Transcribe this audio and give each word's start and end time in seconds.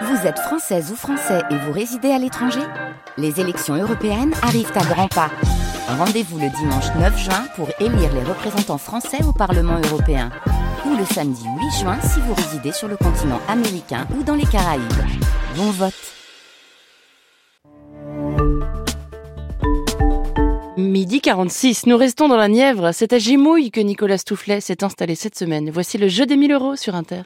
Vous 0.00 0.26
êtes 0.26 0.38
française 0.38 0.90
ou 0.90 0.96
français 0.96 1.42
et 1.50 1.56
vous 1.56 1.72
résidez 1.72 2.10
à 2.10 2.18
l'étranger 2.18 2.62
Les 3.18 3.40
élections 3.40 3.74
européennes 3.74 4.32
arrivent 4.42 4.72
à 4.74 4.84
grands 4.84 5.08
pas. 5.08 5.30
Rendez-vous 5.86 6.38
le 6.38 6.48
dimanche 6.48 6.86
9 6.98 7.18
juin 7.18 7.44
pour 7.56 7.68
élire 7.78 8.12
les 8.14 8.22
représentants 8.22 8.78
français 8.78 9.22
au 9.22 9.32
Parlement 9.32 9.78
européen. 9.90 10.30
Ou 10.86 10.96
le 10.96 11.04
samedi 11.04 11.44
8 11.44 11.80
juin 11.80 11.98
si 12.00 12.20
vous 12.20 12.32
résidez 12.32 12.72
sur 12.72 12.88
le 12.88 12.96
continent 12.96 13.40
américain 13.48 14.06
ou 14.18 14.22
dans 14.22 14.34
les 14.34 14.46
Caraïbes. 14.46 14.82
Bon 15.56 15.70
vote 15.70 15.92
Midi 20.78 21.20
46, 21.20 21.84
nous 21.86 21.98
restons 21.98 22.28
dans 22.28 22.36
la 22.36 22.48
Nièvre. 22.48 22.92
C'est 22.92 23.12
à 23.12 23.18
Gimouille 23.18 23.70
que 23.70 23.80
Nicolas 23.80 24.18
Stoufflet 24.18 24.60
s'est 24.62 24.82
installé 24.82 25.14
cette 25.14 25.36
semaine. 25.36 25.70
Voici 25.70 25.98
le 25.98 26.08
jeu 26.08 26.24
des 26.24 26.36
1000 26.36 26.52
euros 26.52 26.76
sur 26.76 26.94
Inter. 26.94 27.22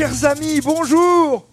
Chers 0.00 0.24
amis, 0.24 0.62
bonjour 0.62 1.46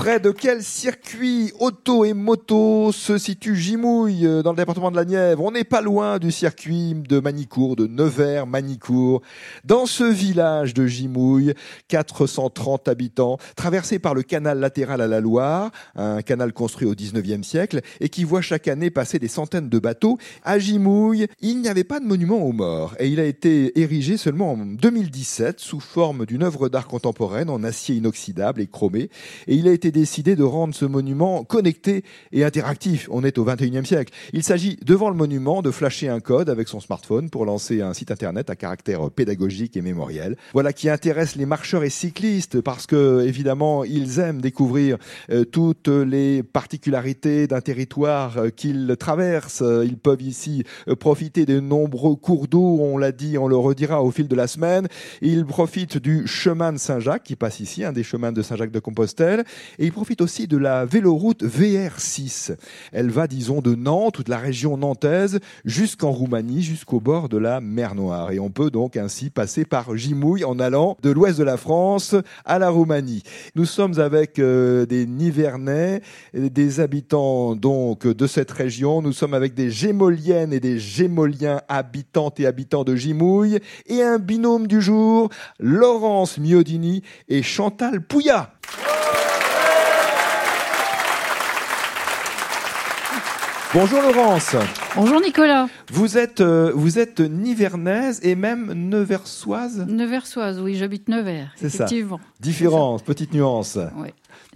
Près 0.00 0.18
de 0.18 0.30
quel 0.30 0.62
circuit 0.62 1.52
auto 1.60 2.06
et 2.06 2.14
moto 2.14 2.90
se 2.90 3.18
situe 3.18 3.54
Gimouille 3.54 4.26
euh, 4.26 4.42
dans 4.42 4.52
le 4.52 4.56
département 4.56 4.90
de 4.90 4.96
la 4.96 5.04
Nièvre? 5.04 5.44
On 5.44 5.50
n'est 5.50 5.62
pas 5.62 5.82
loin 5.82 6.18
du 6.18 6.30
circuit 6.30 6.94
de 6.94 7.20
Manicourt, 7.20 7.76
de 7.76 7.86
Nevers-Manicourt. 7.86 9.20
Dans 9.66 9.84
ce 9.84 10.04
village 10.04 10.72
de 10.72 10.86
Gimouille, 10.86 11.52
430 11.88 12.88
habitants, 12.88 13.36
traversé 13.56 13.98
par 13.98 14.14
le 14.14 14.22
canal 14.22 14.58
latéral 14.58 15.02
à 15.02 15.06
la 15.06 15.20
Loire, 15.20 15.70
un 15.96 16.22
canal 16.22 16.54
construit 16.54 16.88
au 16.88 16.94
19e 16.94 17.42
siècle 17.42 17.82
et 18.00 18.08
qui 18.08 18.24
voit 18.24 18.40
chaque 18.40 18.68
année 18.68 18.88
passer 18.88 19.18
des 19.18 19.28
centaines 19.28 19.68
de 19.68 19.78
bateaux. 19.78 20.16
À 20.44 20.58
Gimouille, 20.58 21.26
il 21.42 21.60
n'y 21.60 21.68
avait 21.68 21.84
pas 21.84 22.00
de 22.00 22.06
monument 22.06 22.42
aux 22.42 22.52
morts 22.52 22.94
et 23.00 23.08
il 23.08 23.20
a 23.20 23.26
été 23.26 23.78
érigé 23.78 24.16
seulement 24.16 24.52
en 24.52 24.56
2017 24.64 25.60
sous 25.60 25.80
forme 25.80 26.24
d'une 26.24 26.42
œuvre 26.42 26.70
d'art 26.70 26.88
contemporaine 26.88 27.50
en 27.50 27.62
acier 27.64 27.96
inoxydable 27.96 28.62
et 28.62 28.66
chromé 28.66 29.10
et 29.46 29.56
il 29.56 29.68
a 29.68 29.72
été 29.72 29.89
décidé 29.90 30.36
de 30.36 30.42
rendre 30.42 30.74
ce 30.74 30.84
monument 30.84 31.44
connecté 31.44 32.04
et 32.32 32.44
interactif. 32.44 33.08
On 33.10 33.24
est 33.24 33.38
au 33.38 33.44
21e 33.44 33.84
siècle. 33.84 34.12
Il 34.32 34.42
s'agit 34.42 34.76
devant 34.84 35.10
le 35.10 35.16
monument 35.16 35.62
de 35.62 35.70
flasher 35.70 36.08
un 36.08 36.20
code 36.20 36.48
avec 36.48 36.68
son 36.68 36.80
smartphone 36.80 37.30
pour 37.30 37.44
lancer 37.44 37.80
un 37.82 37.94
site 37.94 38.10
internet 38.10 38.50
à 38.50 38.56
caractère 38.56 39.10
pédagogique 39.10 39.76
et 39.76 39.82
mémoriel. 39.82 40.36
Voilà 40.52 40.72
qui 40.72 40.88
intéresse 40.88 41.36
les 41.36 41.46
marcheurs 41.46 41.84
et 41.84 41.90
cyclistes 41.90 42.60
parce 42.60 42.86
que 42.86 43.24
évidemment 43.26 43.84
ils 43.84 44.18
aiment 44.18 44.40
découvrir 44.40 44.98
euh, 45.30 45.44
toutes 45.44 45.88
les 45.88 46.42
particularités 46.42 47.46
d'un 47.46 47.60
territoire 47.60 48.38
euh, 48.38 48.48
qu'ils 48.50 48.96
traversent. 48.98 49.62
Ils 49.84 49.98
peuvent 49.98 50.22
ici 50.22 50.64
euh, 50.88 50.96
profiter 50.96 51.46
de 51.46 51.60
nombreux 51.60 52.16
cours 52.16 52.48
d'eau, 52.48 52.78
on 52.80 52.98
l'a 52.98 53.12
dit, 53.12 53.38
on 53.38 53.48
le 53.48 53.56
redira 53.56 54.02
au 54.02 54.10
fil 54.10 54.28
de 54.28 54.36
la 54.36 54.46
semaine. 54.46 54.88
Ils 55.22 55.44
profitent 55.44 55.98
du 55.98 56.26
chemin 56.26 56.72
de 56.72 56.78
Saint-Jacques 56.78 57.24
qui 57.24 57.36
passe 57.36 57.60
ici, 57.60 57.84
un 57.84 57.92
des 57.92 58.02
chemins 58.02 58.32
de 58.32 58.42
Saint-Jacques 58.42 58.70
de 58.70 58.78
Compostelle. 58.78 59.44
Et 59.80 59.86
il 59.86 59.92
profite 59.92 60.20
aussi 60.20 60.46
de 60.46 60.58
la 60.58 60.84
véloroute 60.84 61.42
VR6. 61.42 62.54
Elle 62.92 63.08
va, 63.08 63.26
disons, 63.26 63.62
de 63.62 63.74
Nantes 63.74 64.18
ou 64.18 64.22
de 64.22 64.28
la 64.28 64.36
région 64.36 64.76
nantaise 64.76 65.40
jusqu'en 65.64 66.10
Roumanie, 66.10 66.60
jusqu'au 66.60 67.00
bord 67.00 67.30
de 67.30 67.38
la 67.38 67.62
mer 67.62 67.94
Noire. 67.94 68.30
Et 68.30 68.38
on 68.38 68.50
peut 68.50 68.70
donc 68.70 68.98
ainsi 68.98 69.30
passer 69.30 69.64
par 69.64 69.96
Gimouille 69.96 70.44
en 70.44 70.58
allant 70.58 70.98
de 71.02 71.08
l'ouest 71.08 71.38
de 71.38 71.44
la 71.44 71.56
France 71.56 72.14
à 72.44 72.58
la 72.58 72.68
Roumanie. 72.68 73.22
Nous 73.54 73.64
sommes 73.64 73.98
avec 73.98 74.38
euh, 74.38 74.84
des 74.84 75.06
Nivernais, 75.06 76.02
des 76.34 76.80
habitants 76.80 77.56
donc 77.56 78.06
de 78.06 78.26
cette 78.26 78.50
région. 78.50 79.00
Nous 79.00 79.14
sommes 79.14 79.32
avec 79.32 79.54
des 79.54 79.70
Gémoliennes 79.70 80.52
et 80.52 80.60
des 80.60 80.78
Gémoliens 80.78 81.62
habitantes 81.70 82.38
et 82.38 82.46
habitants 82.46 82.84
de 82.84 82.94
Gimouille 82.94 83.60
et 83.86 84.02
un 84.02 84.18
binôme 84.18 84.66
du 84.66 84.82
jour, 84.82 85.30
Laurence 85.58 86.36
Miodini 86.36 87.02
et 87.30 87.42
Chantal 87.42 88.02
Pouillat. 88.02 88.52
Bonjour 93.72 94.02
Laurence. 94.02 94.56
Bonjour 94.96 95.20
Nicolas. 95.20 95.68
Vous 95.92 96.18
êtes, 96.18 96.40
euh, 96.40 96.72
vous 96.74 96.98
êtes 96.98 97.20
nivernaise 97.20 98.18
et 98.24 98.34
même 98.34 98.72
neversoise 98.72 99.86
Neversoise, 99.86 100.60
oui, 100.60 100.74
j'habite 100.74 101.08
Nevers. 101.08 101.52
C'est 101.54 101.68
ça. 101.68 101.86
Différence, 102.40 103.02
petite 103.02 103.32
nuance. 103.32 103.78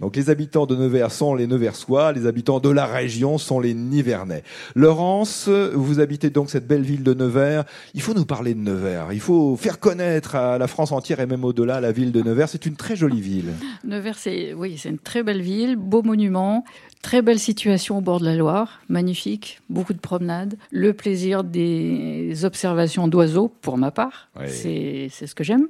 Donc 0.01 0.15
les 0.15 0.29
habitants 0.29 0.65
de 0.65 0.75
Nevers 0.75 1.11
sont 1.11 1.35
les 1.35 1.47
Neversois, 1.47 2.11
les 2.11 2.27
habitants 2.27 2.59
de 2.59 2.69
la 2.69 2.85
région 2.85 3.37
sont 3.37 3.59
les 3.59 3.73
Nivernais. 3.73 4.43
Laurence, 4.75 5.47
vous 5.47 5.99
habitez 5.99 6.29
donc 6.29 6.49
cette 6.49 6.67
belle 6.67 6.83
ville 6.83 7.03
de 7.03 7.13
Nevers. 7.13 7.63
Il 7.93 8.01
faut 8.01 8.13
nous 8.13 8.25
parler 8.25 8.53
de 8.53 8.59
Nevers. 8.59 9.13
Il 9.13 9.19
faut 9.19 9.55
faire 9.55 9.79
connaître 9.79 10.35
à 10.35 10.57
la 10.57 10.67
France 10.67 10.91
entière 10.91 11.19
et 11.19 11.25
même 11.25 11.43
au-delà 11.43 11.81
la 11.81 11.91
ville 11.91 12.11
de 12.11 12.21
Nevers. 12.21 12.49
C'est 12.49 12.65
une 12.65 12.75
très 12.75 12.95
jolie 12.95 13.21
ville. 13.21 13.51
Nevers, 13.83 14.17
c'est 14.17 14.53
oui, 14.53 14.77
c'est 14.77 14.89
une 14.89 14.99
très 14.99 15.23
belle 15.23 15.41
ville, 15.41 15.75
beau 15.75 16.01
monument, 16.03 16.63
très 17.01 17.21
belle 17.21 17.39
situation 17.39 17.97
au 17.97 18.01
bord 18.01 18.19
de 18.19 18.25
la 18.25 18.35
Loire, 18.35 18.81
magnifique, 18.89 19.61
beaucoup 19.69 19.93
de 19.93 19.99
promenades, 19.99 20.55
le 20.71 20.93
plaisir 20.93 21.43
des 21.43 22.43
observations 22.43 23.07
d'oiseaux 23.07 23.51
pour 23.61 23.77
ma 23.77 23.91
part. 23.91 24.29
Oui. 24.39 24.45
C'est 24.49 25.07
c'est 25.11 25.27
ce 25.27 25.35
que 25.35 25.43
j'aime. 25.43 25.67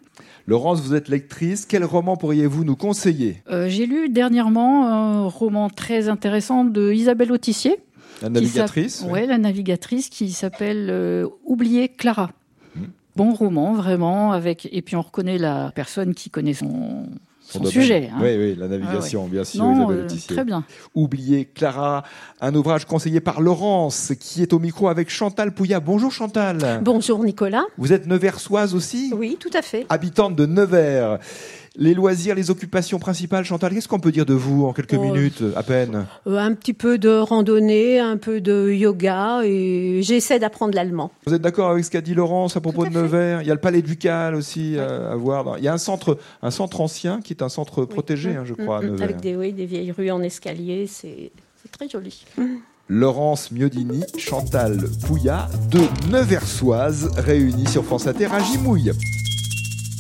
Laurence, 0.48 0.82
vous 0.82 0.94
êtes 0.96 1.10
lectrice. 1.10 1.66
Quel 1.66 1.84
roman 1.84 2.18
pourriez-vous 2.18 2.64
nous 2.64 2.76
conseiller? 2.76 3.42
Euh, 3.50 3.68
J'ai 3.68 3.86
lu 3.86 3.95
dernièrement 4.10 4.88
un 4.88 5.28
roman 5.28 5.70
très 5.70 6.10
intéressant 6.10 6.64
de 6.66 6.92
Isabelle 6.94 7.32
Autissier. 7.32 7.78
La 8.22 8.30
navigatrice 8.30 9.04
oui. 9.06 9.12
Ouais, 9.12 9.26
la 9.26 9.38
navigatrice 9.38 10.10
qui 10.10 10.32
s'appelle 10.32 10.88
euh, 10.90 11.28
Oublier 11.44 11.90
Clara. 11.90 12.32
Hmm. 12.76 12.86
Bon 13.16 13.34
roman, 13.34 13.74
vraiment, 13.74 14.32
avec 14.32 14.70
et 14.72 14.82
puis 14.82 14.96
on 14.96 15.02
reconnaît 15.02 15.38
la 15.38 15.72
personne 15.76 16.14
qui 16.14 16.30
connaît 16.30 16.54
son, 16.54 17.08
sujet. 17.66 18.10
hein. 18.14 18.18
Oui, 18.22 18.36
oui, 18.38 18.56
la 18.58 18.68
navigation, 18.68 19.28
bien 19.28 19.44
sûr, 19.44 19.64
Non, 19.64 19.76
Isabelle 19.76 19.98
euh, 19.98 20.06
Autissier. 20.06 20.36
très 20.36 20.46
bien. 20.46 20.64
Oubliez 20.96 21.46
Clara, 21.46 22.04
un 22.42 22.56
ouvrage 22.56 22.86
conseillé 22.86 23.20
par 23.20 23.42
Laurence, 23.42 24.14
qui 24.20 24.42
est 24.42 24.54
au 24.54 24.60
micro 24.60 24.88
avec 24.88 25.10
Chantal 25.10 25.54
Pouillat. 25.54 25.80
Bonjour 25.80 26.12
Chantal. 26.12 26.82
Bonjour 26.84 27.24
Nicolas. 27.24 27.64
Vous 27.78 27.94
êtes 27.94 28.08
neversoise 28.08 28.74
aussi? 28.76 29.12
Oui, 29.16 29.38
tout 29.40 29.52
à 29.54 29.62
fait. 29.62 29.86
Habitante 29.90 30.36
de 30.36 30.46
Nevers. 30.46 31.20
Les 31.78 31.94
loisirs, 31.94 32.36
les 32.36 32.52
occupations 32.52 33.00
principales, 33.00 33.44
Chantal, 33.44 33.74
qu'est-ce 33.74 33.88
qu'on 33.88 34.00
peut 34.00 34.12
dire 34.12 34.26
de 34.26 34.34
vous 34.34 34.66
en 34.66 34.74
quelques 34.74 34.96
Oh, 34.98 35.02
minutes 35.02 35.44
à 35.56 35.64
peine? 35.64 36.06
Euh, 36.28 36.38
un 36.38 36.54
petit 36.54 36.74
peu 36.74 36.98
de 36.98 37.10
randonnée, 37.10 38.00
un 38.00 38.18
peu 38.18 38.40
de 38.40 38.72
yoga 38.72 39.42
et 39.44 40.02
j'essaie 40.02 40.40
d'apprendre 40.40 40.74
l'allemand. 40.74 41.12
Vous 41.26 41.34
êtes 41.34 41.42
d'accord 41.42 41.70
avec 41.72 41.84
ce 41.84 41.92
qu'a 41.92 42.02
dit 42.02 42.14
Laurence 42.14 42.56
à 42.56 42.62
propos 42.62 42.86
à 42.86 42.90
de. 42.90 42.96
Nevers? 42.98 43.42
Il 43.42 43.48
y 43.48 43.52
a 43.52 43.54
le 43.54 43.60
palais 43.60 43.82
ducal 43.82 44.36
aussi 44.36 44.76
euh, 44.78 45.12
à 45.12 45.16
voir. 45.16 45.58
Il 45.58 45.64
y 45.64 45.68
a 45.68 45.74
un 45.74 45.78
centre, 45.78 46.18
un 46.42 46.52
centre 46.52 46.80
ancien 46.82 47.20
qui 47.22 47.34
est 47.34 47.42
un 47.42 47.50
centre 47.50 47.86
protégé, 47.86 48.32
Mm, 48.32 48.38
hein, 48.38 48.44
je 48.46 48.54
mm, 48.54 48.58
crois, 48.58 48.78
à 48.78 48.82
mm, 48.82 48.86
Nevers. 48.86 49.04
Avec 49.04 49.22
des, 49.22 49.36
oui, 49.36 49.54
des 49.54 49.66
vieilles 49.66 49.92
rues 49.92 50.12
en 50.12 50.22
escalier, 50.22 50.88
c'est 50.88 51.32
très 51.72 51.90
joli. 51.90 52.26
Laurence 52.88 53.52
Miodini, 53.52 54.04
Chantal 54.18 54.78
Pouillat, 55.06 55.50
deux 55.72 55.88
Neversoises 56.12 57.10
réunies 57.18 57.68
sur 57.68 57.84
France 57.84 58.08
Inter 58.08 58.28
à 58.32 58.40
Gimouille. 58.40 58.92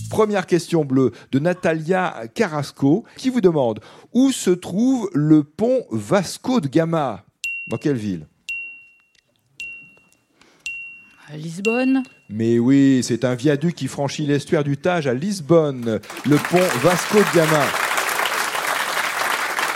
Première 0.09 0.45
question 0.45 0.85
bleue 0.85 1.11
de 1.31 1.39
Natalia 1.39 2.23
Carrasco 2.33 3.03
qui 3.17 3.29
vous 3.29 3.41
demande 3.41 3.79
où 4.13 4.31
se 4.31 4.51
trouve 4.51 5.09
le 5.13 5.43
pont 5.43 5.85
Vasco 5.91 6.61
de 6.61 6.67
Gama? 6.67 7.23
Dans 7.67 7.77
quelle 7.77 7.97
ville? 7.97 8.27
À 11.27 11.37
Lisbonne, 11.37 12.03
Mais 12.29 12.59
oui, 12.59 13.01
c'est 13.03 13.25
un 13.25 13.33
viaduc 13.33 13.73
qui 13.73 13.87
franchit 13.87 14.27
l'estuaire 14.27 14.63
du 14.63 14.77
Tage 14.77 15.07
à 15.07 15.13
Lisbonne, 15.15 15.99
le 16.25 16.35
pont 16.35 16.59
Vasco 16.83 17.17
de 17.17 17.35
Gama. 17.35 17.65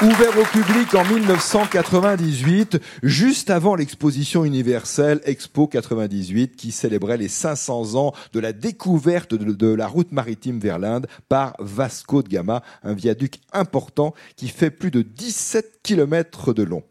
Ouvert 0.01 0.39
au 0.39 0.45
public 0.45 0.95
en 0.95 1.03
1998, 1.03 2.79
juste 3.03 3.49
avant 3.49 3.75
l'exposition 3.75 4.45
universelle 4.45 5.19
Expo 5.25 5.67
98 5.67 6.55
qui 6.55 6.71
célébrait 6.71 7.17
les 7.17 7.27
500 7.27 7.95
ans 7.95 8.13
de 8.31 8.39
la 8.39 8.53
découverte 8.53 9.35
de, 9.35 9.67
la 9.67 9.87
route 9.87 10.13
maritime 10.13 10.57
vers 10.57 10.79
l'Inde 10.79 11.07
par 11.27 11.53
Vasco 11.59 12.23
de 12.23 12.29
Gama, 12.29 12.63
un 12.83 12.93
viaduc 12.93 13.41
important 13.51 14.13
qui 14.37 14.47
fait 14.47 14.71
plus 14.71 14.89
de 14.89 15.01
17 15.01 15.81
km 15.83 16.53
de 16.53 16.63
long. 16.63 16.83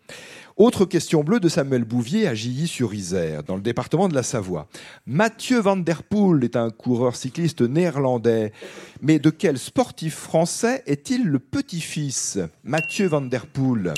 Autre 0.58 0.86
question 0.86 1.22
bleue 1.22 1.38
de 1.38 1.48
Samuel 1.48 1.84
Bouvier 1.84 2.26
à 2.26 2.34
Gilly-sur-Isère, 2.34 3.44
dans 3.44 3.54
le 3.54 3.60
département 3.60 4.08
de 4.08 4.14
la 4.14 4.24
Savoie. 4.24 4.66
Mathieu 5.06 5.60
Van 5.60 5.76
Der 5.76 6.02
Poel 6.02 6.42
est 6.42 6.56
un 6.56 6.70
coureur 6.70 7.14
cycliste 7.14 7.60
néerlandais. 7.60 8.52
Mais 9.00 9.20
de 9.20 9.30
quel 9.30 9.56
sportif 9.56 10.16
français 10.16 10.82
est-il 10.86 11.28
le 11.28 11.38
petit-fils? 11.38 12.40
Mathieu 12.64 13.06
Van 13.06 13.20
Der 13.20 13.46
Poel. 13.46 13.94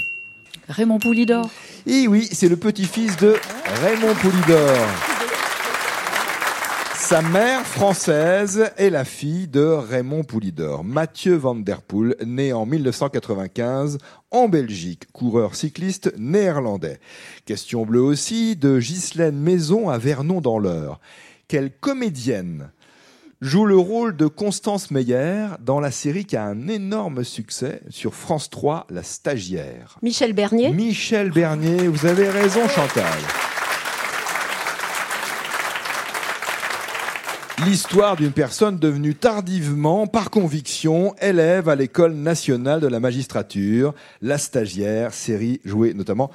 Raymond 0.69 0.99
Poulidor. 0.99 1.49
Et 1.87 2.07
oui, 2.07 2.29
c'est 2.31 2.51
le 2.51 2.57
petit-fils 2.57 3.17
de 3.17 3.37
Raymond 3.83 4.15
Poulidor. 4.17 5.10
Sa 7.11 7.23
mère 7.23 7.67
française 7.67 8.71
est 8.77 8.89
la 8.89 9.05
fille 9.05 9.49
de 9.49 9.65
Raymond 9.65 10.23
Poulidor, 10.23 10.85
Mathieu 10.85 11.35
Van 11.35 11.57
Der 11.57 11.83
Poel, 11.83 12.15
né 12.25 12.53
en 12.53 12.67
1995 12.67 13.99
en 14.31 14.49
Belgique, 14.49 15.11
coureur 15.11 15.57
cycliste 15.57 16.13
néerlandais. 16.17 17.01
Question 17.47 17.85
bleue 17.85 18.01
aussi 18.01 18.55
de 18.55 18.79
Ghislaine 18.79 19.41
Maison 19.41 19.89
à 19.89 19.99
Vernon 19.99 20.41
dans 20.41 20.61
l'Eure. 20.61 21.01
Quelle 21.49 21.73
comédienne 21.73 22.71
joue 23.41 23.67
le 23.67 23.77
rôle 23.77 24.15
de 24.15 24.29
Constance 24.29 24.93
Meyer 24.93 25.47
dans 25.59 25.81
la 25.81 25.91
série 25.91 26.27
qui 26.27 26.37
a 26.37 26.45
un 26.45 26.69
énorme 26.69 27.25
succès 27.25 27.81
sur 27.91 28.15
France 28.15 28.51
3, 28.51 28.87
La 28.89 29.03
Stagiaire? 29.03 29.99
Michel 30.01 30.33
Bernier. 30.33 30.71
Michel 30.71 31.33
Bernier, 31.33 31.89
vous 31.89 32.07
avez 32.07 32.29
raison 32.29 32.69
Chantal. 32.69 33.50
L'histoire 37.67 38.17
d'une 38.17 38.33
personne 38.33 38.79
devenue 38.79 39.15
tardivement, 39.15 40.07
par 40.07 40.31
conviction, 40.31 41.15
élève 41.21 41.69
à 41.69 41.77
l'école 41.77 42.15
nationale 42.15 42.81
de 42.81 42.87
la 42.87 43.01
magistrature, 43.01 43.95
La 44.23 44.39
Stagiaire, 44.39 45.13
série 45.13 45.61
jouée 45.65 45.93
notamment 45.93 46.31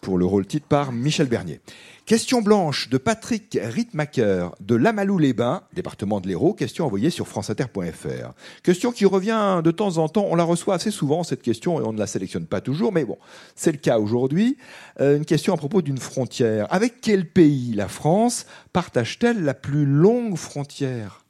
pour 0.00 0.18
le 0.18 0.24
rôle 0.24 0.46
titre 0.46 0.66
par 0.66 0.90
Michel 0.90 1.28
Bernier. 1.28 1.60
Question 2.06 2.42
blanche 2.42 2.90
de 2.90 2.98
Patrick 2.98 3.58
Rittmacher 3.62 4.48
de 4.60 4.74
Lamalou-les-Bains, 4.74 5.62
département 5.72 6.20
de 6.20 6.28
l'Hérault. 6.28 6.52
Question 6.52 6.84
envoyée 6.84 7.08
sur 7.08 7.26
franceinter.fr. 7.26 8.32
Question 8.62 8.92
qui 8.92 9.06
revient 9.06 9.62
de 9.64 9.70
temps 9.70 9.96
en 9.96 10.10
temps. 10.10 10.26
On 10.28 10.34
la 10.34 10.44
reçoit 10.44 10.74
assez 10.74 10.90
souvent, 10.90 11.22
cette 11.22 11.40
question, 11.40 11.80
et 11.80 11.82
on 11.82 11.94
ne 11.94 11.98
la 11.98 12.06
sélectionne 12.06 12.44
pas 12.44 12.60
toujours, 12.60 12.92
mais 12.92 13.06
bon, 13.06 13.16
c'est 13.56 13.72
le 13.72 13.78
cas 13.78 13.98
aujourd'hui. 13.98 14.58
Euh, 15.00 15.16
une 15.16 15.24
question 15.24 15.54
à 15.54 15.56
propos 15.56 15.80
d'une 15.80 15.96
frontière. 15.96 16.66
Avec 16.68 17.00
quel 17.00 17.26
pays 17.26 17.72
la 17.74 17.88
France 17.88 18.44
partage-t-elle 18.74 19.42
la 19.42 19.54
plus 19.54 19.86
longue 19.86 20.36
frontière? 20.36 21.24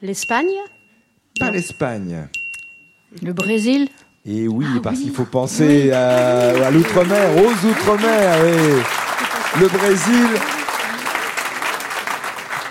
L'Espagne? 0.00 0.56
Pas 1.38 1.50
l'Espagne. 1.50 2.28
Le 3.20 3.34
Brésil? 3.34 3.88
Et 4.24 4.48
oui, 4.48 4.64
parce 4.82 5.00
qu'il 5.00 5.12
faut 5.12 5.26
penser 5.26 5.92
à, 5.92 6.66
à 6.66 6.70
l'outre-mer, 6.70 7.36
aux 7.36 7.66
outre-mer. 7.68 8.38
oui. 8.42 9.09
Le 9.58 9.66
Brésil, 9.66 10.40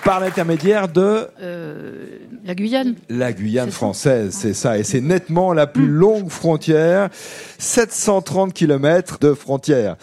par 0.06 0.22
l'intermédiaire 0.22 0.88
de 0.88 1.28
euh, 1.42 2.20
La 2.46 2.56
Guyane 2.56 2.96
la 3.10 3.34
Guyane 3.34 3.70
française, 3.70 4.34
c'est 4.34 4.54
ça. 4.54 4.78
Et 4.78 4.84
c'est 4.84 5.02
nettement 5.02 5.52
la 5.52 5.68
plus 5.68 5.88
longue 5.88 6.30
frontière. 6.30 7.10
730 7.58 8.54
kilomètres 8.54 9.20
de 9.20 9.34
frontière. 9.34 9.98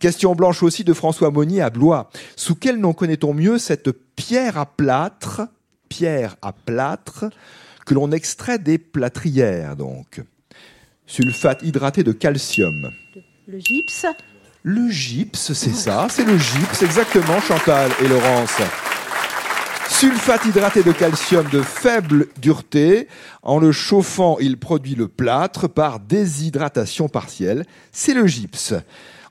Question 0.00 0.34
blanche 0.34 0.62
aussi 0.62 0.84
de 0.84 0.94
François 0.94 1.30
Monnier 1.30 1.60
à 1.60 1.68
Blois. 1.68 2.08
Sous 2.34 2.54
quel 2.54 2.78
nom 2.78 2.94
connaît-on 2.94 3.34
mieux 3.34 3.58
cette 3.58 3.92
pierre 4.16 4.56
à 4.56 4.64
plâtre, 4.64 5.42
pierre 5.90 6.36
à 6.40 6.52
plâtre, 6.52 7.26
que 7.84 7.92
l'on 7.92 8.10
extrait 8.10 8.58
des 8.58 8.78
plâtrières, 8.78 9.76
donc? 9.76 10.22
Sulfate 11.06 11.62
hydraté 11.62 12.02
de 12.02 12.12
calcium. 12.12 12.90
Le 13.46 13.58
gypse. 13.58 14.06
Le 14.64 14.88
gypse, 14.88 15.54
c'est 15.54 15.74
ça, 15.74 16.06
c'est 16.08 16.24
le 16.24 16.38
gypse, 16.38 16.82
exactement, 16.82 17.40
Chantal 17.40 17.90
et 18.00 18.06
Laurence. 18.06 18.58
Sulfate 19.88 20.44
hydraté 20.44 20.84
de 20.84 20.92
calcium 20.92 21.44
de 21.50 21.62
faible 21.62 22.28
dureté. 22.40 23.08
En 23.42 23.58
le 23.58 23.72
chauffant, 23.72 24.36
il 24.38 24.58
produit 24.58 24.94
le 24.94 25.08
plâtre 25.08 25.68
par 25.68 25.98
déshydratation 25.98 27.08
partielle. 27.08 27.66
C'est 27.90 28.14
le 28.14 28.28
gypse. 28.28 28.72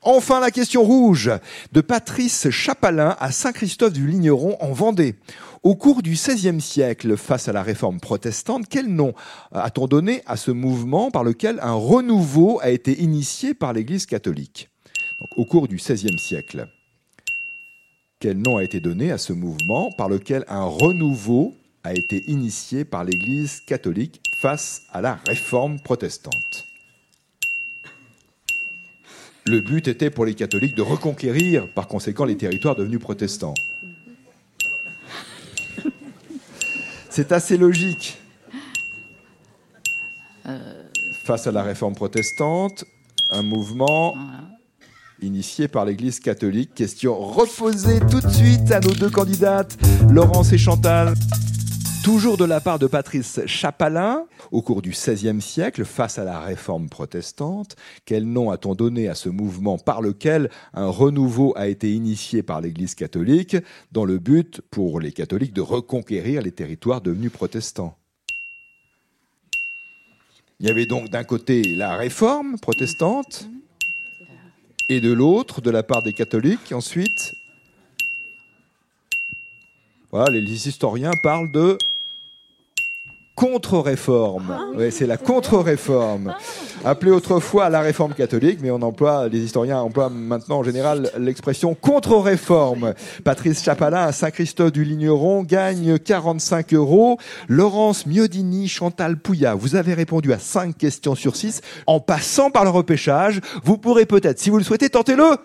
Enfin, 0.01 0.41
la 0.41 0.51
question 0.51 0.83
rouge 0.83 1.31
de 1.71 1.79
Patrice 1.79 2.49
Chapalin 2.49 3.15
à 3.21 3.31
Saint-Christophe 3.31 3.93
du 3.93 4.07
Ligneron 4.07 4.57
en 4.59 4.73
Vendée. 4.73 5.15
Au 5.63 5.77
cours 5.77 6.01
du 6.01 6.11
XVIe 6.11 6.59
siècle, 6.59 7.15
face 7.15 7.47
à 7.47 7.53
la 7.53 7.63
réforme 7.63 8.01
protestante, 8.01 8.65
quel 8.69 8.87
nom 8.87 9.13
a-t-on 9.53 9.87
donné 9.87 10.23
à 10.25 10.35
ce 10.35 10.51
mouvement 10.51 11.09
par 11.09 11.23
lequel 11.23 11.59
un 11.61 11.73
renouveau 11.73 12.59
a 12.61 12.69
été 12.69 13.01
initié 13.01 13.53
par 13.53 13.71
l'Église 13.71 14.05
catholique? 14.05 14.70
Au 15.35 15.45
cours 15.45 15.67
du 15.67 15.75
XVIe 15.75 16.17
siècle, 16.17 16.67
quel 18.19 18.37
nom 18.37 18.57
a 18.57 18.63
été 18.63 18.79
donné 18.79 19.11
à 19.11 19.17
ce 19.17 19.33
mouvement 19.33 19.91
par 19.91 20.09
lequel 20.09 20.43
un 20.47 20.63
renouveau 20.63 21.55
a 21.83 21.93
été 21.93 22.23
initié 22.27 22.85
par 22.85 23.03
l'Église 23.03 23.61
catholique 23.61 24.21
face 24.39 24.83
à 24.91 25.01
la 25.01 25.15
réforme 25.15 25.79
protestante? 25.79 26.65
Le 29.45 29.59
but 29.59 29.87
était 29.87 30.09
pour 30.09 30.25
les 30.25 30.35
catholiques 30.35 30.75
de 30.75 30.81
reconquérir 30.81 31.71
par 31.73 31.87
conséquent 31.87 32.25
les 32.25 32.37
territoires 32.37 32.75
devenus 32.75 32.99
protestants. 32.99 33.55
C'est 37.09 37.31
assez 37.31 37.57
logique. 37.57 38.17
Face 41.25 41.45
à 41.47 41.51
la 41.51 41.63
réforme 41.63 41.93
protestante, 41.93 42.85
un 43.29 43.43
mouvement 43.43 44.15
initié 45.21 45.67
par 45.67 45.85
l'Église 45.85 46.19
catholique. 46.19 46.73
Question 46.73 47.19
reposée 47.19 47.99
tout 48.09 48.21
de 48.21 48.29
suite 48.29 48.71
à 48.71 48.79
nos 48.79 48.93
deux 48.93 49.09
candidates, 49.09 49.77
Laurence 50.09 50.51
et 50.53 50.57
Chantal. 50.57 51.13
Toujours 52.03 52.35
de 52.35 52.45
la 52.45 52.59
part 52.59 52.79
de 52.79 52.87
Patrice 52.87 53.41
Chapalin, 53.45 54.25
au 54.51 54.63
cours 54.63 54.81
du 54.81 54.89
XVIe 54.89 55.39
siècle, 55.39 55.85
face 55.85 56.17
à 56.17 56.23
la 56.23 56.39
réforme 56.39 56.89
protestante, 56.89 57.75
quel 58.05 58.25
nom 58.25 58.49
a-t-on 58.49 58.73
donné 58.73 59.07
à 59.07 59.13
ce 59.13 59.29
mouvement 59.29 59.77
par 59.77 60.01
lequel 60.01 60.49
un 60.73 60.87
renouveau 60.87 61.53
a 61.55 61.67
été 61.67 61.93
initié 61.93 62.41
par 62.41 62.59
l'Église 62.59 62.95
catholique, 62.95 63.55
dans 63.91 64.05
le 64.05 64.17
but, 64.17 64.61
pour 64.71 64.99
les 64.99 65.11
catholiques, 65.11 65.53
de 65.53 65.61
reconquérir 65.61 66.41
les 66.41 66.51
territoires 66.51 67.01
devenus 67.01 67.31
protestants? 67.31 67.95
Il 70.59 70.67
y 70.67 70.71
avait 70.71 70.87
donc 70.87 71.09
d'un 71.09 71.23
côté 71.23 71.75
la 71.75 71.97
réforme 71.97 72.57
protestante, 72.59 73.47
et 74.91 74.99
de 74.99 75.13
l'autre, 75.13 75.61
de 75.61 75.69
la 75.69 75.83
part 75.83 76.03
des 76.03 76.11
catholiques, 76.11 76.73
ensuite, 76.73 77.33
les 80.29 80.67
historiens 80.67 81.13
parlent 81.23 81.49
de 81.49 81.77
contre-réforme. 83.35 84.73
Ouais, 84.75 84.91
c'est 84.91 85.07
la 85.07 85.17
contre-réforme. 85.17 86.33
Appelée 86.83 87.11
autrefois 87.11 87.69
la 87.69 87.81
réforme 87.81 88.13
catholique, 88.13 88.59
mais 88.61 88.71
on 88.71 88.81
emploie, 88.81 89.27
les 89.27 89.39
historiens 89.39 89.79
emploient 89.79 90.09
maintenant 90.09 90.59
en 90.59 90.63
général 90.63 91.11
l'expression 91.17 91.75
contre-réforme. 91.75 92.93
Patrice 93.23 93.63
Chapalin 93.63 94.03
à 94.03 94.11
Saint-Christophe 94.11 94.71
du 94.71 94.83
Ligneron 94.83 95.43
gagne 95.43 95.97
45 95.99 96.73
euros. 96.73 97.17
Laurence 97.47 98.05
Miodini, 98.05 98.67
Chantal 98.67 99.17
Pouillat, 99.17 99.55
vous 99.55 99.75
avez 99.75 99.93
répondu 99.93 100.33
à 100.33 100.39
5 100.39 100.77
questions 100.77 101.15
sur 101.15 101.35
6. 101.35 101.61
En 101.87 101.99
passant 101.99 102.49
par 102.51 102.63
le 102.63 102.69
repêchage, 102.69 103.41
vous 103.63 103.77
pourrez 103.77 104.05
peut-être, 104.05 104.39
si 104.39 104.49
vous 104.49 104.57
le 104.57 104.63
souhaitez, 104.63 104.89
tenter 104.89 105.15
le 105.15 105.37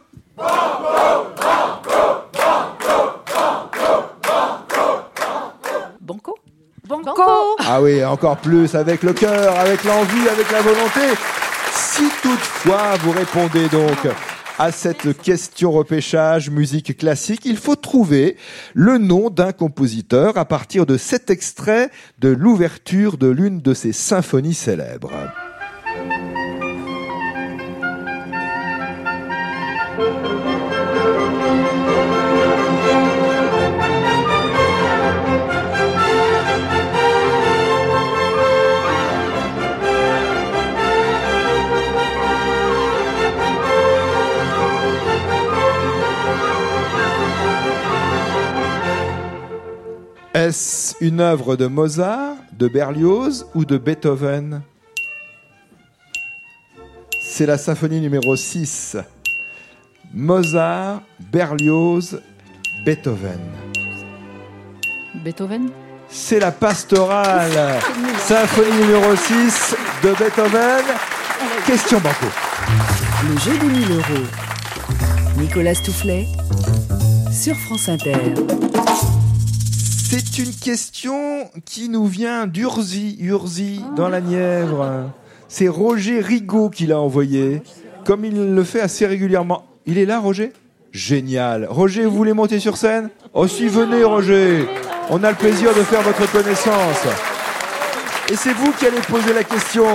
Ah 7.66 7.82
oui, 7.82 8.04
encore 8.04 8.38
plus, 8.38 8.74
avec 8.74 9.02
le 9.02 9.12
cœur, 9.12 9.58
avec 9.58 9.84
l'envie, 9.84 10.28
avec 10.28 10.50
la 10.50 10.62
volonté. 10.62 11.20
Si 11.72 12.04
toutefois 12.22 12.96
vous 13.02 13.12
répondez 13.12 13.68
donc 13.68 14.06
à 14.58 14.72
cette 14.72 15.20
question 15.20 15.70
repêchage 15.70 16.50
musique 16.50 16.96
classique, 16.96 17.44
il 17.44 17.58
faut 17.58 17.76
trouver 17.76 18.36
le 18.74 18.98
nom 18.98 19.28
d'un 19.28 19.52
compositeur 19.52 20.38
à 20.38 20.44
partir 20.46 20.86
de 20.86 20.96
cet 20.96 21.30
extrait 21.30 21.90
de 22.18 22.28
l'ouverture 22.28 23.18
de 23.18 23.28
l'une 23.28 23.60
de 23.60 23.74
ses 23.74 23.92
symphonies 23.92 24.54
célèbres. 24.54 25.12
Est-ce 50.46 50.94
une 51.00 51.18
œuvre 51.18 51.56
de 51.56 51.66
Mozart, 51.66 52.36
de 52.52 52.68
Berlioz 52.68 53.48
ou 53.56 53.64
de 53.64 53.78
Beethoven 53.78 54.62
C'est 57.20 57.46
la 57.46 57.58
symphonie 57.58 58.00
numéro 58.00 58.36
6. 58.36 58.96
Mozart, 60.14 61.02
Berlioz, 61.32 62.22
Beethoven. 62.84 63.40
Beethoven? 65.16 65.68
C'est 66.08 66.38
la 66.38 66.52
pastorale. 66.52 67.80
symphonie 68.20 68.82
numéro 68.82 69.16
6 69.16 69.74
de 70.04 70.10
Beethoven. 70.10 70.84
Question 71.66 71.98
banco. 71.98 72.26
Le 73.28 73.36
jeu 73.40 73.58
des 73.58 73.66
1000 73.66 73.90
euros. 73.90 74.26
Nicolas 75.38 75.74
Toufflet 75.74 76.24
sur 77.32 77.56
France 77.56 77.88
Inter. 77.88 78.75
C'est 80.08 80.38
une 80.38 80.52
question 80.54 81.50
qui 81.64 81.88
nous 81.88 82.06
vient 82.06 82.46
d'Urzy, 82.46 83.16
Urzy, 83.18 83.80
dans 83.96 84.08
la 84.08 84.20
Nièvre. 84.20 85.10
C'est 85.48 85.66
Roger 85.66 86.20
Rigaud 86.20 86.70
qui 86.70 86.86
l'a 86.86 87.00
envoyé, 87.00 87.60
comme 88.04 88.24
il 88.24 88.54
le 88.54 88.62
fait 88.62 88.80
assez 88.80 89.04
régulièrement. 89.04 89.64
Il 89.84 89.98
est 89.98 90.06
là, 90.06 90.20
Roger? 90.20 90.52
Génial. 90.92 91.66
Roger, 91.68 92.04
vous 92.04 92.14
voulez 92.16 92.34
monter 92.34 92.60
sur 92.60 92.76
scène? 92.76 93.10
Oh 93.34 93.48
si, 93.48 93.66
venez, 93.66 94.04
Roger 94.04 94.68
On 95.10 95.24
a 95.24 95.30
le 95.30 95.36
plaisir 95.36 95.74
de 95.74 95.82
faire 95.82 96.02
votre 96.02 96.30
connaissance. 96.30 97.04
Et 98.30 98.36
c'est 98.36 98.52
vous 98.52 98.70
qui 98.78 98.86
allez 98.86 99.00
poser 99.00 99.34
la 99.34 99.42
question. 99.42 99.92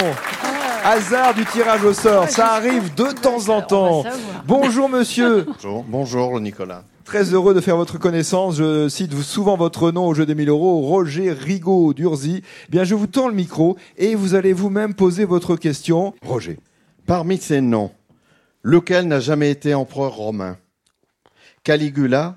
Hasard 0.83 1.35
du 1.35 1.45
tirage 1.45 1.85
au 1.85 1.93
sort, 1.93 2.27
ça 2.27 2.47
arrive 2.55 2.93
de 2.95 3.11
temps 3.11 3.47
en 3.47 3.61
temps. 3.61 4.03
Bonjour 4.45 4.89
monsieur. 4.89 5.45
Bonjour, 5.47 5.85
bonjour 5.87 6.39
Nicolas. 6.41 6.83
Très 7.03 7.33
heureux 7.33 7.53
de 7.53 7.61
faire 7.61 7.77
votre 7.77 7.97
connaissance. 7.97 8.57
Je 8.57 8.87
cite 8.87 9.13
souvent 9.21 9.57
votre 9.57 9.91
nom 9.91 10.07
au 10.07 10.13
jeu 10.13 10.25
des 10.25 10.35
1000 10.35 10.49
euros, 10.49 10.81
Roger 10.81 11.31
Rigaud 11.31 11.93
d'Urzy. 11.93 12.43
Bien, 12.69 12.83
je 12.83 12.95
vous 12.95 13.07
tends 13.07 13.27
le 13.27 13.33
micro 13.33 13.77
et 13.97 14.15
vous 14.15 14.35
allez 14.35 14.53
vous-même 14.53 14.93
poser 14.93 15.25
votre 15.25 15.55
question. 15.55 16.13
Roger. 16.21 16.59
Parmi 17.07 17.37
ces 17.37 17.59
noms, 17.59 17.91
lequel 18.61 19.07
n'a 19.07 19.19
jamais 19.19 19.49
été 19.49 19.73
empereur 19.73 20.15
romain? 20.15 20.57
Caligula, 21.63 22.35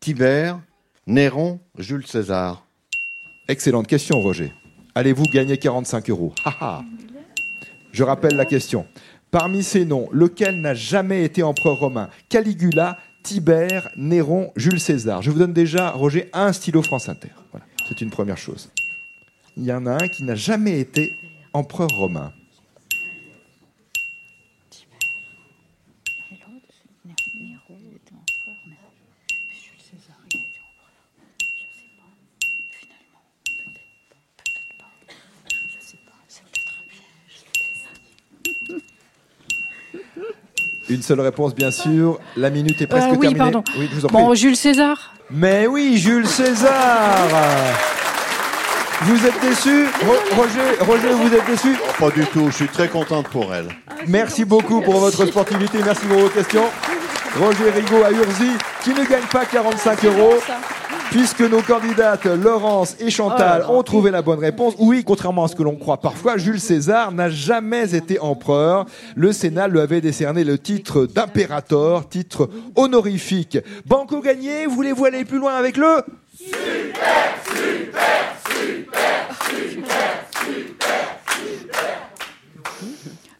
Tibère, 0.00 0.60
Néron, 1.06 1.58
Jules 1.78 2.06
César. 2.06 2.66
Excellente 3.48 3.86
question, 3.86 4.20
Roger. 4.20 4.52
Allez-vous 4.94 5.24
gagner 5.32 5.56
45 5.56 6.10
euros? 6.10 6.34
Je 7.92 8.04
rappelle 8.04 8.36
la 8.36 8.44
question. 8.44 8.86
Parmi 9.30 9.62
ces 9.62 9.86
noms, 9.86 10.08
lequel 10.12 10.60
n'a 10.60 10.74
jamais 10.74 11.24
été 11.24 11.42
empereur 11.42 11.78
romain? 11.78 12.10
Caligula, 12.28 12.98
Tibère, 13.22 13.88
Néron, 13.96 14.52
Jules 14.56 14.80
César. 14.80 15.22
Je 15.22 15.30
vous 15.30 15.38
donne 15.38 15.52
déjà, 15.52 15.90
Roger, 15.90 16.28
un 16.32 16.52
stylo 16.52 16.82
France 16.82 17.08
Inter. 17.08 17.30
Voilà. 17.50 17.66
C'est 17.88 18.00
une 18.00 18.10
première 18.10 18.38
chose. 18.38 18.70
Il 19.56 19.64
y 19.64 19.72
en 19.72 19.86
a 19.86 19.92
un 20.02 20.08
qui 20.08 20.24
n'a 20.24 20.34
jamais 20.34 20.80
été 20.80 21.14
empereur 21.52 21.88
romain. 21.88 22.32
Une 40.92 41.02
seule 41.02 41.20
réponse, 41.20 41.54
bien 41.54 41.70
sûr. 41.70 42.18
La 42.36 42.50
minute 42.50 42.80
est 42.82 42.86
presque 42.86 43.06
Euh, 43.06 43.10
oui, 43.12 43.20
terminée. 43.20 43.38
pardon. 43.38 43.64
Oui, 43.78 43.88
je 43.90 43.96
vous 43.98 44.04
en 44.04 44.08
prie. 44.08 44.16
Bon, 44.22 44.34
Jules 44.34 44.56
César. 44.56 45.14
Mais 45.30 45.66
oui, 45.66 45.96
Jules 45.96 46.26
César 46.26 47.18
Vous 49.02 49.26
êtes 49.26 49.40
déçu? 49.40 49.86
Ro- 50.06 50.36
Roger, 50.42 50.60
Roger, 50.80 51.08
vous 51.14 51.34
êtes 51.34 51.46
déçu? 51.46 51.76
Pas 51.98 52.10
du 52.10 52.24
tout, 52.26 52.46
je 52.50 52.54
suis 52.56 52.68
très 52.68 52.88
contente 52.88 53.26
pour 53.28 53.52
elle. 53.54 53.68
Merci 54.06 54.44
beaucoup 54.44 54.80
pour 54.82 54.98
votre 55.00 55.24
sportivité, 55.26 55.78
merci 55.84 56.04
pour 56.06 56.18
vos 56.18 56.28
questions. 56.28 56.64
Roger 57.40 57.70
Rigaud 57.74 58.04
à 58.04 58.10
Urzy, 58.12 58.50
qui 58.84 58.90
ne 58.90 59.04
gagne 59.04 59.24
pas 59.32 59.44
45 59.46 60.04
euros? 60.04 60.34
Puisque 61.12 61.42
nos 61.42 61.60
candidates 61.60 62.24
Laurence 62.24 62.96
et 62.98 63.10
Chantal 63.10 63.66
ont 63.68 63.82
trouvé 63.82 64.10
la 64.10 64.22
bonne 64.22 64.38
réponse, 64.38 64.74
oui, 64.78 65.04
contrairement 65.04 65.44
à 65.44 65.48
ce 65.48 65.54
que 65.54 65.62
l'on 65.62 65.76
croit 65.76 65.98
parfois, 65.98 66.38
Jules 66.38 66.58
César 66.58 67.12
n'a 67.12 67.28
jamais 67.28 67.94
été 67.94 68.18
empereur. 68.18 68.86
Le 69.14 69.30
Sénat 69.30 69.68
lui 69.68 69.78
avait 69.78 70.00
décerné 70.00 70.42
le 70.42 70.58
titre 70.58 71.04
d'impérator, 71.04 72.08
titre 72.08 72.48
honorifique. 72.76 73.58
Banco 73.84 74.22
gagné, 74.22 74.66
voulez-vous 74.66 75.04
aller 75.04 75.26
plus 75.26 75.38
loin 75.38 75.54
avec 75.54 75.76
le 75.76 76.02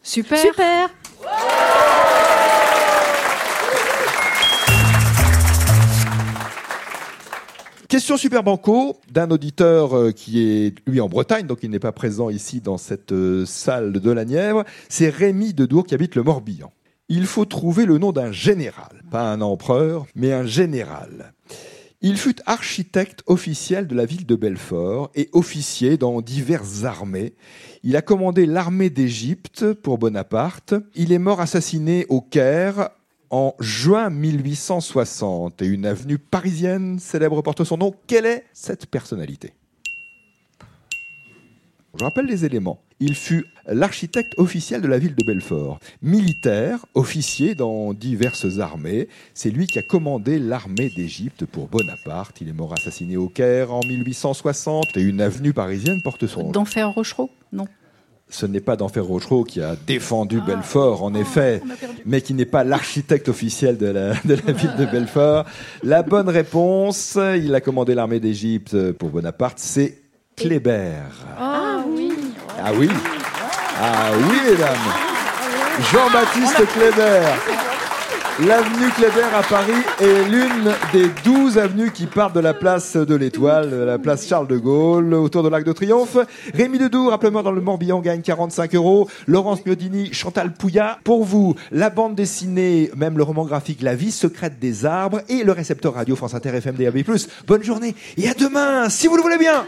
Super. 0.03 0.37
Super 0.37 0.91
Question 7.93 8.17
Super 8.17 8.43
Banco 8.43 8.97
d'un 9.13 9.31
auditeur 9.31 9.95
euh, 9.95 10.13
qui 10.13 10.41
est 10.41 10.75
lui 10.89 11.03
en 11.03 11.11
Bretagne, 11.11 11.47
donc 11.47 11.59
il 11.63 11.69
n'est 11.69 11.79
pas 11.79 11.93
présent 11.93 12.31
ici 12.31 12.63
dans 12.63 12.79
cette 12.79 13.13
euh, 13.13 13.45
salle 13.45 13.93
de 13.93 14.11
la 14.11 14.25
Nièvre. 14.25 14.65
C'est 14.89 15.11
Rémi 15.11 15.53
de 15.53 15.67
Dour 15.67 15.85
qui 15.85 15.93
habite 15.93 16.15
le 16.15 16.23
Morbihan. 16.23 16.73
Il 17.11 17.27
faut 17.27 17.45
trouver 17.45 17.85
le 17.85 17.99
nom 17.99 18.11
d'un 18.11 18.33
général, 18.33 19.03
pas 19.11 19.31
un 19.31 19.43
empereur, 19.43 20.07
mais 20.15 20.33
un 20.33 20.47
général. 20.47 21.35
Il 22.01 22.17
fut 22.17 22.37
architecte 22.47 23.23
officiel 23.27 23.87
de 23.87 23.95
la 23.95 24.07
ville 24.07 24.25
de 24.25 24.37
Belfort 24.37 25.11
et 25.15 25.29
officier 25.35 25.99
dans 25.99 26.23
diverses 26.23 26.85
armées. 26.85 27.35
Il 27.83 27.95
a 27.97 28.01
commandé 28.01 28.47
l'armée 28.47 28.89
d'Égypte 28.89 29.71
pour 29.75 29.99
Bonaparte. 29.99 30.73
Il 30.95 31.13
est 31.13 31.19
mort 31.19 31.43
assassiné 31.43 32.07
au 32.09 32.23
Caire 32.23 32.89
en 33.33 33.55
juin 33.59 34.11
1860 34.11 35.63
et 35.63 35.67
une 35.67 35.87
avenue 35.87 36.19
parisienne 36.19 36.99
célèbre 36.99 37.41
porte 37.41 37.65
son 37.65 37.79
nom. 37.79 37.95
Quelle 38.07 38.27
est 38.27 38.45
cette 38.53 38.87
personnalité? 38.87 39.55
Je 41.99 42.05
rappelle 42.05 42.27
les 42.27 42.45
éléments. 42.45 42.83
Il 43.01 43.15
fut 43.15 43.45
l'architecte 43.67 44.35
officiel 44.39 44.81
de 44.81 44.87
la 44.87 44.99
ville 44.99 45.15
de 45.15 45.25
Belfort, 45.25 45.79
militaire, 46.03 46.87
officier 46.95 47.55
dans 47.55 47.95
diverses 47.95 48.59
armées. 48.59 49.09
C'est 49.35 49.51
lui 49.51 49.67
qui 49.67 49.79
a 49.79 49.83
commandé 49.83 50.39
l'armée 50.39 50.91
d'Égypte 50.91 51.45
pour 51.47 51.69
Bonaparte. 51.69 52.41
Il 52.41 52.49
est 52.49 52.55
mort 52.55 52.75
assassiné 52.75 53.17
au 53.17 53.29
Caire 53.29 53.73
en 53.73 53.81
1860 53.81 54.97
et 54.97 55.01
une 55.01 55.21
avenue 55.21 55.53
parisienne 55.53 56.01
porte 56.03 56.27
son 56.27 56.45
nom. 56.45 56.51
D'Enfer 56.51 56.91
Rochereau? 56.91 57.31
Non. 57.53 57.67
Ce 58.33 58.47
n'est 58.47 58.61
pas 58.61 58.77
d'Enfer 58.77 59.05
Rochereau 59.05 59.45
qui 59.45 59.61
a 59.61 59.77
défendu 59.87 60.41
Belfort, 60.41 61.05
en 61.05 61.15
effet, 61.15 61.63
mais 62.07 62.23
qui 62.23 62.33
n'est 62.33 62.47
pas 62.47 62.65
l'architecte 62.65 63.29
officiel 63.29 63.77
de 63.77 63.89
la, 63.89 64.15
de 64.25 64.35
la 64.47 64.53
ville 64.53 64.75
de 64.79 64.87
Belfort. 64.87 65.45
La 65.83 66.03
bonne 66.03 66.31
réponse, 66.31 67.19
il 67.37 67.55
a 67.55 67.61
commandé 67.61 67.95
l'armée 67.95 68.21
d'Égypte 68.21 68.93
pour 68.93 69.11
Bonaparte, 69.11 69.59
c'est 69.59 69.99
Kléber. 70.35 71.03
Ah 71.39 71.85
oui. 71.87 72.11
Ah 72.59 72.73
oui. 72.75 72.89
Ah 73.79 74.13
oui, 74.17 74.51
mesdames. 74.51 74.77
Jean-Baptiste 75.93 76.67
Kléber 76.73 77.27
L'avenue 78.41 78.89
Kléber 78.97 79.35
à 79.35 79.43
Paris 79.43 79.73
est 80.01 80.25
l'une 80.31 80.73
des 80.95 81.07
douze 81.23 81.59
avenues 81.59 81.91
qui 81.91 82.07
partent 82.07 82.35
de 82.35 82.41
la 82.41 82.55
place 82.55 82.97
de 82.97 83.15
l'Étoile, 83.15 83.85
la 83.85 83.99
place 83.99 84.27
Charles 84.27 84.47
de 84.47 84.57
Gaulle, 84.57 85.13
autour 85.13 85.43
de 85.43 85.51
l'Arc 85.51 85.65
de 85.65 85.73
Triomphe. 85.73 86.17
Rémi 86.55 86.79
Ledoux, 86.79 87.11
rappelez-moi 87.11 87.43
dans 87.43 87.53
le 87.53 87.61
Morbihan, 87.61 88.01
gagne 88.01 88.23
45 88.23 88.75
euros. 88.75 89.07
Laurence 89.27 89.67
Miodini, 89.67 90.15
Chantal 90.15 90.55
Pouillat. 90.55 90.99
Pour 91.05 91.25
vous, 91.25 91.57
la 91.71 91.91
bande 91.91 92.15
dessinée, 92.15 92.91
même 92.97 93.19
le 93.19 93.23
roman 93.23 93.45
graphique 93.45 93.83
La 93.83 93.95
vie 93.95 94.11
secrète 94.11 94.59
des 94.59 94.87
arbres 94.87 95.21
et 95.29 95.45
le 95.45 95.53
récepteur 95.53 95.93
radio 95.93 96.17
France 96.17 96.35
Inter 96.35 96.57
FM 96.57 96.77
DAB+. 96.77 97.03
Bonne 97.47 97.63
journée 97.63 97.95
et 98.17 98.31
à 98.31 98.35
demain, 98.35 98.89
si 98.89 99.09
vous 99.09 99.17
le 99.17 99.23
voulez 99.23 99.39
bien 99.39 99.67